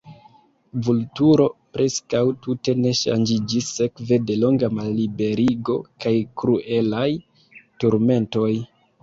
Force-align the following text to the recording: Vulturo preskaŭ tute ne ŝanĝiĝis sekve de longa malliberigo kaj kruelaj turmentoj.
Vulturo 0.85 1.43
preskaŭ 1.75 2.21
tute 2.45 2.75
ne 2.85 2.93
ŝanĝiĝis 3.01 3.67
sekve 3.75 4.19
de 4.31 4.39
longa 4.45 4.71
malliberigo 4.79 5.77
kaj 6.07 6.15
kruelaj 6.43 7.07
turmentoj. 7.85 8.51